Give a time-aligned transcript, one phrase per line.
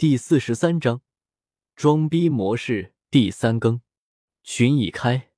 [0.00, 1.02] 第四十三章
[1.76, 3.82] 装逼模式第三更，
[4.42, 5.32] 群已开。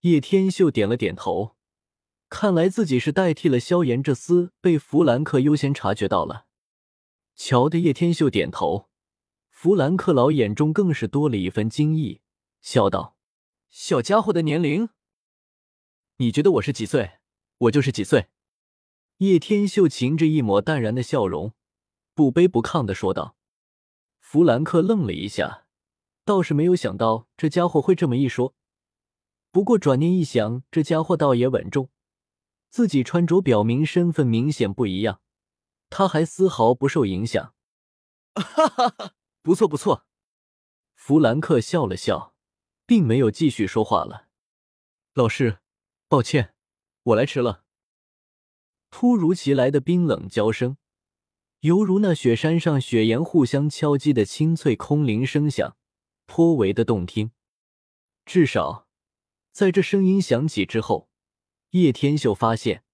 [0.00, 1.54] 叶天秀点了点头，
[2.28, 6.46] 看来自己是代替了萧炎这厮，被弗兰克优先察觉到了。
[7.36, 8.90] 瞧的叶天秀点头，
[9.50, 12.22] 弗兰克老眼中更是多了一分惊异，
[12.60, 13.16] 笑道
[13.70, 14.88] ：“小家伙的年龄，
[16.16, 17.20] 你觉得我是几岁，
[17.58, 18.26] 我就是几岁。”
[19.18, 21.52] 叶天秀噙着一抹淡然的笑容，
[22.16, 23.36] 不卑不亢的说道。
[24.28, 25.68] 弗兰克愣了一下，
[26.24, 28.56] 倒是没有想到这家伙会这么一说。
[29.52, 31.90] 不过转念一想，这家伙倒也稳重，
[32.68, 35.20] 自己穿着表明身份明显不一样，
[35.90, 37.54] 他还丝毫不受影响。
[38.34, 40.08] 哈哈哈，不错不错。
[40.96, 42.34] 弗兰克笑了笑，
[42.84, 44.26] 并没有继续说话了。
[45.14, 45.60] 老师，
[46.08, 46.52] 抱歉，
[47.04, 47.62] 我来迟了。
[48.90, 50.76] 突如其来的冰冷娇声。
[51.66, 55.76] 犹如那雪山上雪岩互相敲击的清脆空灵声响，
[56.24, 57.32] 颇为的动听。
[58.24, 58.86] 至少，
[59.50, 61.08] 在这声音响起之后，
[61.70, 62.84] 叶天秀发现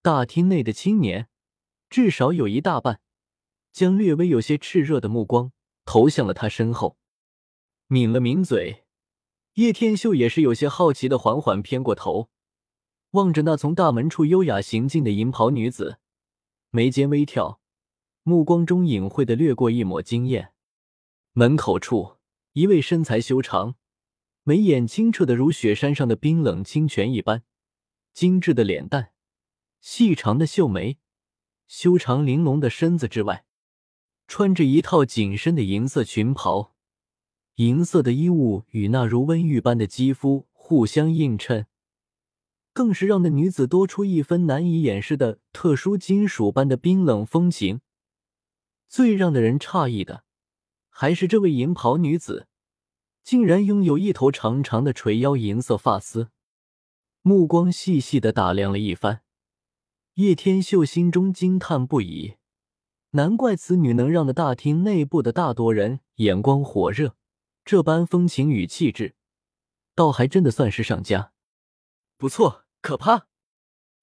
[0.00, 1.28] 大厅内的青年
[1.90, 3.02] 至少有一大半
[3.70, 5.52] 将略微有些炽热的目光
[5.84, 6.96] 投向了他身后。
[7.88, 8.86] 抿了抿嘴，
[9.56, 12.30] 叶天秀也是有些好奇的缓缓偏过头，
[13.10, 15.98] 望着那从大门处优雅行进的银袍女子，
[16.70, 17.60] 眉间微挑。
[18.28, 20.52] 目光中隐晦的掠过一抹惊艳。
[21.34, 22.16] 门口处，
[22.54, 23.76] 一位身材修长、
[24.42, 27.44] 眉眼清澈的如雪山上的冰冷清泉一般、
[28.12, 29.12] 精致的脸蛋、
[29.80, 30.98] 细长的秀眉、
[31.68, 33.44] 修长玲珑的身子之外，
[34.26, 36.74] 穿着一套紧身的银色裙袍。
[37.54, 41.66] 银色的衣物与那如温玉般的肌肤互相映衬，
[42.72, 47.82] 更是让那女子多出一分难以掩饰的特殊金属般的冰冷风情。
[48.88, 50.24] 最让的人诧异的，
[50.88, 52.48] 还是这位银袍女子，
[53.22, 56.30] 竟然拥有一头长长的垂腰银色发丝。
[57.22, 59.22] 目光细细的打量了一番，
[60.14, 62.36] 叶天秀心中惊叹不已，
[63.10, 67.16] 难怪此女能让的大厅内部的大多人眼光火热，
[67.64, 69.16] 这般风情与气质，
[69.94, 71.32] 倒还真的算是上佳。
[72.16, 73.26] 不错，可怕。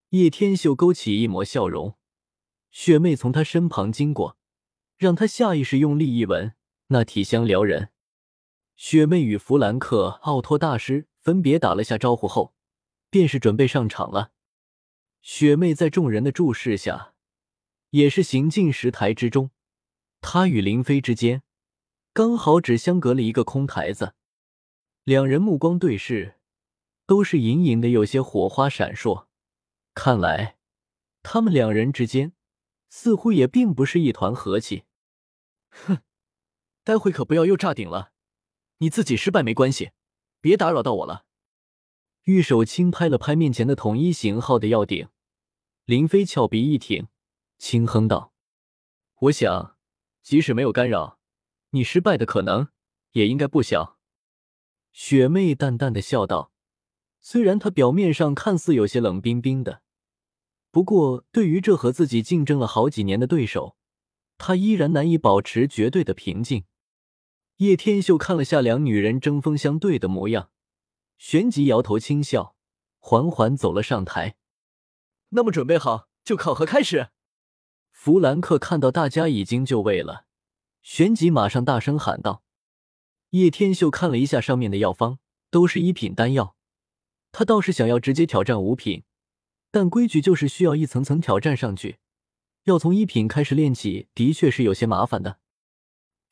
[0.09, 1.95] 叶天秀勾起一抹笑容，
[2.69, 4.38] 雪妹从他身旁经过。
[5.03, 6.53] 让他下意识用力一闻，
[6.88, 7.90] 那体香撩人。
[8.78, 12.53] 雪妹与弗兰克、奥托大师分别打了下招呼后，
[13.09, 14.31] 便是准备上场了。
[15.22, 17.16] 雪妹在众人的注视下，
[17.90, 19.52] 也是行进石台之中。
[20.22, 21.44] 她与林飞之间，
[22.14, 24.14] 刚好只相隔了一个空台子。
[25.03, 26.35] 两人目光对视，
[27.06, 29.25] 都是隐隐的有些火花闪烁。
[29.94, 30.56] 看来，
[31.22, 32.31] 他们两人之间
[32.90, 34.85] 似乎也并不是一团和气。
[36.83, 38.11] 待会可不要又炸顶了。
[38.79, 39.91] 你自己失败没关系，
[40.41, 41.25] 别打扰到我了。
[42.23, 45.07] 玉手轻拍了拍面前的统一型号的药鼎，
[45.85, 47.07] 林飞翘鼻一挺，
[47.57, 48.33] 轻哼道
[49.22, 49.77] ：“我想，
[50.22, 51.19] 即使没有干扰，
[51.72, 52.69] 你失败的可能
[53.11, 53.97] 也应该不小。”
[54.91, 56.51] 雪妹淡淡的笑道
[57.19, 59.81] ：“虽然她表面上看似有些冷冰冰的，
[60.72, 63.77] 不过对于这和自己竞争了好几年的对手。”
[64.38, 66.66] 她依然难以保持绝对的平静。
[67.63, 70.50] 叶天秀看了下两女人针锋相对的模样，
[71.18, 72.57] 旋即摇头轻笑，
[73.00, 74.35] 缓缓走了上台。
[75.29, 77.12] 那么准备好，就考核开始。
[77.94, 80.25] 弗兰克看到大家已经就位了，
[80.81, 82.44] 旋即马上大声喊道
[83.31, 85.19] ：“叶天秀看了一下上面的药方，
[85.50, 86.57] 都是一品丹药。
[87.31, 89.03] 他倒是想要直接挑战五品，
[89.72, 92.00] 但规矩就是需要一层层挑战上去。”
[92.66, 95.40] 要从一品开始练起，的确是有些麻烦的。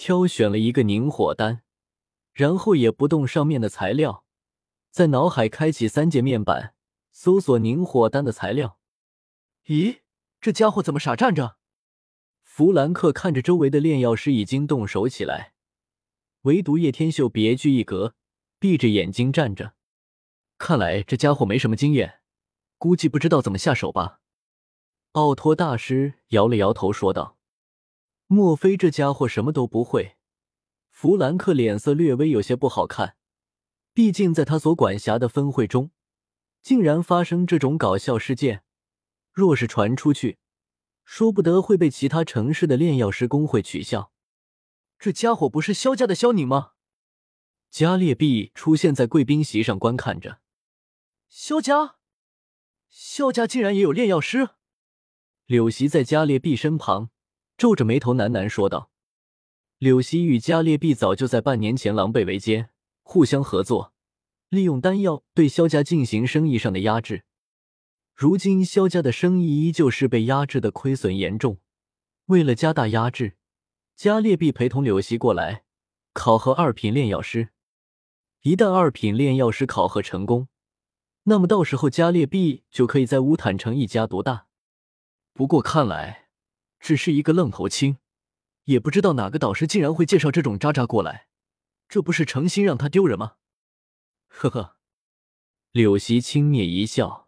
[0.04, 1.62] 挑选了一个凝火丹，
[2.34, 4.26] 然后也不动上面的材料，
[4.90, 6.74] 在脑海开启三界面板，
[7.12, 8.80] 搜索凝火丹的材料。
[9.68, 10.00] 咦，
[10.40, 11.58] 这家伙怎么傻站着？
[12.42, 15.54] 弗兰克看着周围的炼药师已经动手起来，
[16.42, 18.16] 唯独叶天秀别具一格，
[18.58, 19.76] 闭着眼睛站着。
[20.58, 22.22] 看来这家伙没什么经验，
[22.80, 24.22] 估计不知道怎么下手吧。
[25.12, 27.38] 奥托大师摇了摇头，说道
[28.34, 30.16] ：“莫非这家伙什么都不会？”
[30.90, 33.18] 弗兰克脸色略微有些不好看，
[33.94, 35.92] 毕竟在他所管辖的分会中，
[36.62, 38.64] 竟然发生这种搞笑事件，
[39.34, 40.38] 若是传出去，
[41.04, 44.14] 说不得会被其他城市的炼药师工会取笑。
[44.98, 46.72] 这家伙不是萧家的萧宁吗？
[47.70, 50.40] 加列毕出现在贵宾席上观看着，
[51.28, 51.98] 萧家，
[52.88, 54.52] 萧家竟然也有炼药师？
[55.48, 57.11] 柳席在加列毕身旁，
[57.62, 58.90] 皱着眉头喃喃说道
[59.78, 62.72] ：“柳溪与加列毕早就在半年前狼狈为奸，
[63.04, 63.94] 互相合作，
[64.50, 67.24] 利用丹药对萧家进行生意上的压制。
[68.16, 71.60] 如今萧家的生意依旧是被压制的亏损严重。
[72.26, 73.38] 为了加大压制，
[73.96, 75.64] 加列毕陪同柳溪过来
[76.14, 77.50] 考核二品炼药师。
[78.42, 80.48] 一旦二品炼药师考核成功，
[81.26, 84.48] 那么到时候加列毕就可以在乌坦城一家独大。
[85.32, 86.21] 不过看来
[86.82, 88.00] 只是一个愣头青。
[88.66, 91.28] 也不知道哪个导师竟然会介绍这种渣渣过来，
[91.88, 93.38] 这不是诚心让他丢人吗？
[94.28, 94.78] 呵呵，
[95.72, 97.28] 柳溪轻蔑一笑，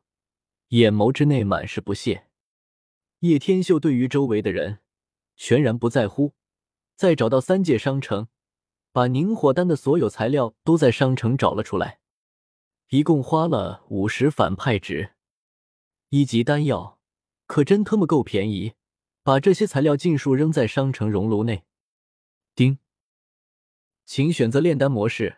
[0.70, 2.28] 眼眸之内满是不屑。
[3.20, 4.80] 叶天秀对于周围的人
[5.36, 6.34] 全然不在乎，
[6.96, 8.28] 再找到三界商城，
[8.92, 12.00] 把凝火丹的所有材料都在商城找了出来，
[12.90, 15.14] 一共花了五十反派值。
[16.10, 17.00] 一级丹药
[17.48, 18.74] 可真他妈够便宜。
[19.24, 21.64] 把这些材料尽数扔在商城熔炉内。
[22.54, 22.78] 丁，
[24.06, 25.38] 请选择炼丹模式。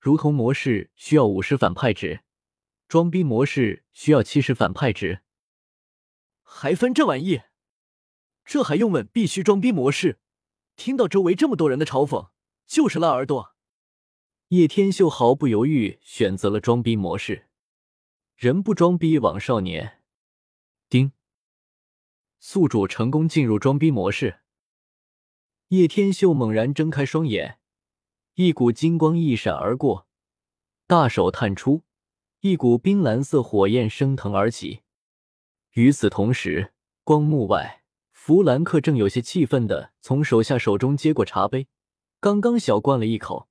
[0.00, 2.24] 如同模式需要五十反派值，
[2.88, 5.20] 装逼模式需要七十反派值。
[6.42, 7.42] 还分这玩意？
[8.44, 9.06] 这还用问？
[9.06, 10.18] 必须装逼模式！
[10.74, 12.30] 听到周围这么多人的嘲讽，
[12.66, 13.54] 就是拉耳朵。
[14.48, 17.46] 叶天秀毫不犹豫选择了装逼模式。
[18.34, 20.01] 人不装逼枉少年。
[22.44, 24.40] 宿主成功进入装逼模式。
[25.68, 27.60] 叶天秀猛然睁开双眼，
[28.34, 30.08] 一股金光一闪而过，
[30.88, 31.84] 大手探出，
[32.40, 34.80] 一股冰蓝色火焰升腾而起。
[35.74, 36.72] 与此同时，
[37.04, 41.68] 光幕外，弗兰克正有些气愤的从手下手中接过茶杯，
[42.18, 43.48] 刚刚小灌了一口，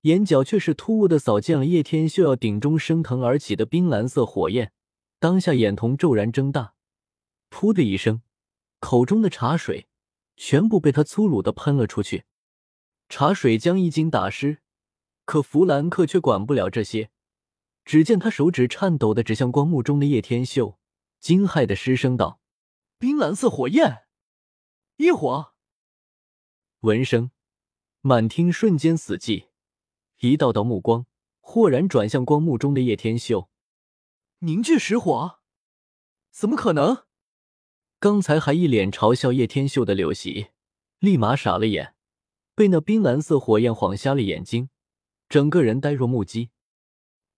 [0.00, 4.72] 眼角却是突兀的扫见了叶天秀要顶中升腾而起的冰蓝色火焰，
[5.20, 6.73] 当下眼瞳骤然睁大。
[7.54, 8.20] 噗的一声，
[8.80, 9.86] 口中的茶水
[10.34, 12.24] 全部被他粗鲁的喷了出去，
[13.08, 14.60] 茶水将衣襟打湿。
[15.24, 17.12] 可弗兰克却管不了这些，
[17.84, 20.80] 只见他手指颤抖的指向光幕中的叶天秀，
[21.20, 22.40] 惊骇的失声道
[22.98, 24.08] ：“冰蓝色火焰，
[24.96, 25.54] 异火！”
[26.82, 27.30] 闻声，
[28.00, 29.46] 满厅瞬间死寂，
[30.18, 31.06] 一道道目光
[31.40, 33.48] 豁然转向光幕中的叶天秀，
[34.40, 35.38] 凝聚石火？
[36.32, 37.06] 怎么可能？
[38.04, 40.48] 刚才还一脸嘲笑叶天秀的柳席，
[40.98, 41.94] 立马傻了眼，
[42.54, 44.68] 被那冰蓝色火焰晃瞎了眼睛，
[45.26, 46.50] 整个人呆若木鸡。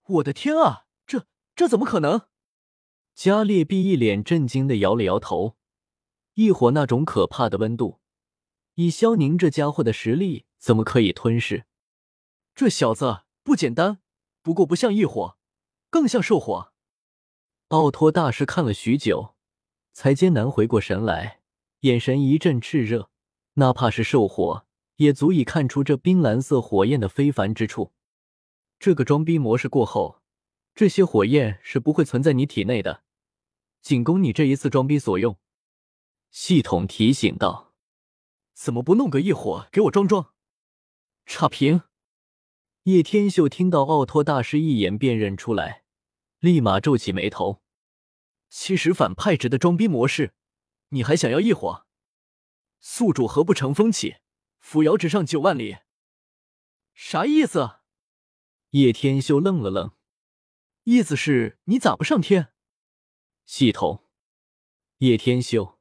[0.07, 1.25] 我的天啊，这
[1.55, 2.23] 这怎么可能？
[3.15, 5.55] 加列毕一脸震惊的摇了摇头。
[6.33, 8.01] 异火那种可怕的温度，
[8.73, 11.63] 以萧宁这家伙的实力，怎么可以吞噬？
[12.53, 13.99] 这小子不简单，
[14.41, 15.37] 不过不像异火，
[15.89, 16.73] 更像兽火。
[17.69, 19.36] 奥托大师看了许久。
[19.97, 21.39] 才艰难回过神来，
[21.79, 23.09] 眼神一阵炽热，
[23.55, 24.67] 哪怕是兽火，
[24.97, 27.93] 也足以看出这冰蓝色火焰的非凡之处。
[28.77, 30.21] 这个装逼模式过后，
[30.75, 33.01] 这些火焰是不会存在你体内的，
[33.81, 35.39] 仅供你这一次装逼所用。
[36.29, 37.73] 系统提醒道
[38.53, 40.31] ：“怎么不弄个异火给我装装？”
[41.25, 41.81] 差评。
[42.83, 45.85] 叶天秀听到奥托大师一眼辨认出来，
[46.37, 47.63] 立马皱起眉头。
[48.49, 50.33] 七十反派值的装逼模式，
[50.89, 51.85] 你还想要一伙？
[52.79, 54.17] 宿主何不乘风起，
[54.59, 55.77] 扶摇直上九万里？
[56.93, 57.79] 啥意思？
[58.71, 59.95] 叶天修愣了愣，
[60.83, 62.53] 意思是你咋不上天？
[63.45, 64.09] 系统，
[64.97, 65.76] 叶天修。